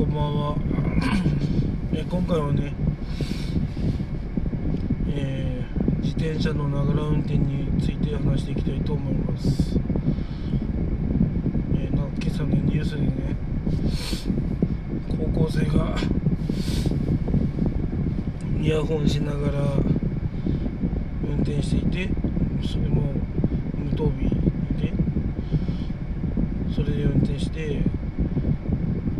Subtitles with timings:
[0.00, 0.56] こんばんは。
[1.92, 2.72] え今回はね、
[5.08, 9.78] えー自転車のながら運転について話していきたいと思います、
[11.74, 13.36] えーな今朝のニュースでね
[15.06, 15.94] 高校生が
[18.58, 19.60] イヤホンしながら
[21.28, 22.08] 運転していて
[22.66, 23.12] それも
[23.74, 24.30] 無灯火
[24.80, 24.94] で
[26.74, 27.82] それで運転して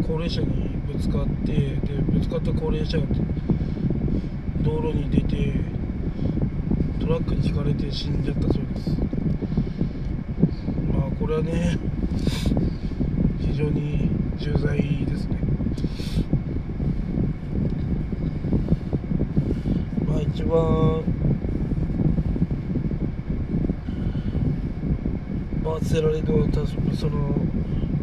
[0.07, 0.70] 高齢者に
[1.01, 1.79] つかってで
[2.13, 3.05] ぶつかった高齢者が
[4.63, 5.55] 道路に出て
[7.01, 8.91] トラックにひかれて死んじゃったそうです。
[10.93, 11.79] まあこれはね
[13.41, 15.39] 非常に重罪ですね。
[20.07, 21.03] まあ一番
[25.65, 27.35] 罰せられるのは多分その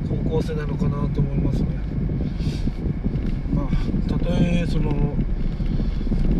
[0.09, 1.67] 高校生なのかなと思いますね。
[4.07, 5.15] たとえその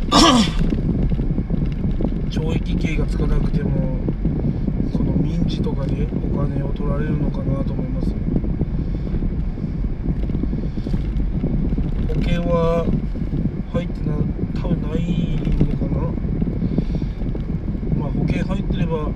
[2.30, 4.00] 懲役刑がつかなくても
[4.92, 8.14] その民事とかでお金を取られるのかなと思います
[12.08, 12.86] 保険は
[13.74, 14.16] 入ってな
[14.60, 16.02] 多分ないのかな。
[17.96, 19.12] まあ保険入ってれば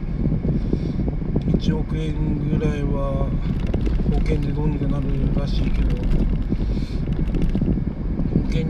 [1.57, 3.28] 1億円ぐらいは
[4.11, 6.20] 保険でどうにかなるらしいけど。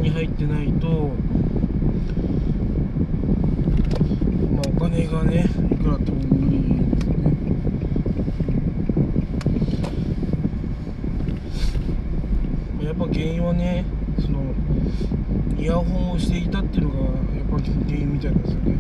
[0.02, 0.88] に入ってないと
[4.52, 7.22] まあお金がねいくらあっても無理ですね。
[12.84, 13.86] やっぱ原因はね
[14.20, 14.42] その
[15.58, 18.78] イヤホンをしていたっていうのがやっぱ原因みたいなんですよね。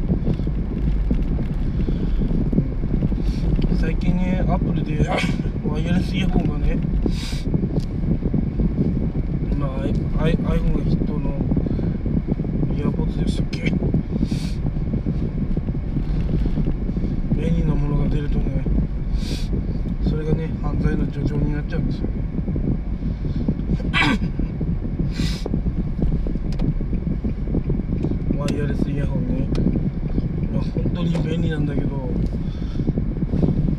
[3.79, 5.07] 最近ねアップルで
[5.67, 6.77] ワイヤレスイヤホンがね
[9.61, 11.29] まあ I- iPhone がヒットの
[12.75, 13.71] イヤポッツでしたっけ？
[17.39, 18.63] 便利なものが出るとね
[20.09, 22.07] それがね犯罪の助長になっちゃうんですよ。
[22.07, 22.11] ね
[28.37, 29.47] ワイヤレスイヤホンね。
[30.53, 32.09] まあ本当に便利なんだけど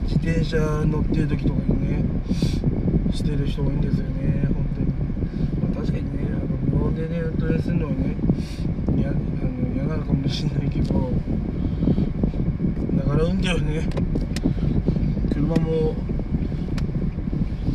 [0.04, 0.56] 自転車
[0.86, 2.04] 乗ってる時とかにね
[3.12, 4.48] してる人多いんですよね、
[5.82, 8.14] 確かにねあのでね運転するのはね
[9.02, 10.94] やあの嫌なのかもしれないけど
[12.96, 14.12] ながら運転はね。
[15.32, 15.94] 車も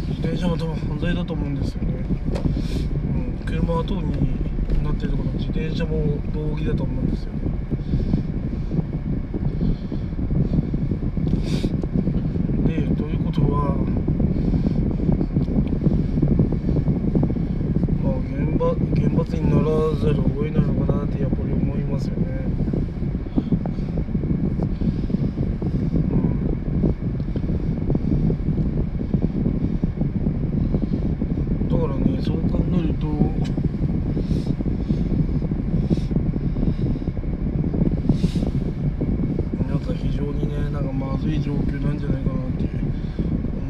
[0.07, 1.93] 自転車も多分犯罪だと思うんですよね、
[3.15, 7.31] うん、車は特になってるところ自転車も道義だと思うんですよ。
[12.67, 13.75] ねでということは
[18.57, 19.63] まあ厳罰になら
[19.95, 22.27] ざるを得ないのかなってやっぱり思いますよね。
[26.11, 26.15] う
[31.65, 31.69] ん。
[31.69, 33.07] だからねそう考えると
[39.67, 42.63] なんか非常にねなんかまずい状況なんじゃないかなって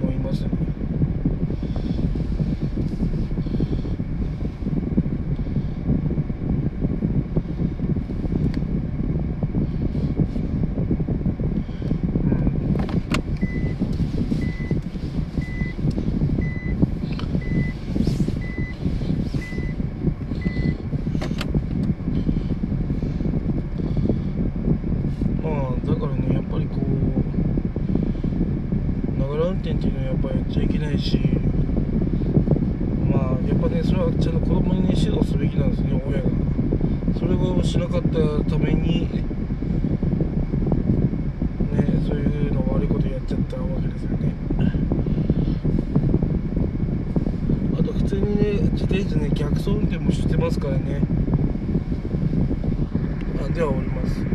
[0.01, 0.50] 思いますね
[12.24, 12.68] うん
[25.44, 26.78] まあだからねやっぱりこ
[29.18, 31.17] うながら運転っていうのはやっぱやっちゃいけないし
[33.11, 36.29] まあやっぱねそれはちゃんと子供に指導すべきなんですね親が。
[37.19, 38.09] それをしなかった
[38.50, 39.25] ためにね
[42.07, 44.33] そういうの悪いことやっちゃったわけですよね。
[47.77, 51.01] あと普通にね自転車ね逆走運転もしてますからね。
[53.44, 54.27] あでは降ります。